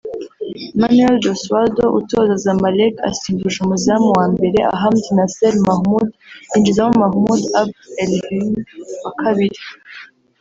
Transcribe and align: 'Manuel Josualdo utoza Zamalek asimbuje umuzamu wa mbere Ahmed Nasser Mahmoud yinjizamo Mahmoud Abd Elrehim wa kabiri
'Manuel 0.79 1.15
Josualdo 1.23 1.85
utoza 1.99 2.35
Zamalek 2.43 2.93
asimbuje 3.09 3.57
umuzamu 3.61 4.09
wa 4.17 4.25
mbere 4.33 4.59
Ahmed 4.75 5.05
Nasser 5.17 5.53
Mahmoud 5.67 6.09
yinjizamo 6.51 6.93
Mahmoud 7.03 7.41
Abd 7.59 7.75
Elrehim 8.03 8.49
wa 9.03 9.11
kabiri 9.21 9.59